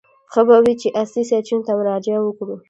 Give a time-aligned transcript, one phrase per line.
[0.31, 2.55] ښه به وي چې اصلي سرچینو ته مراجعه وکړو.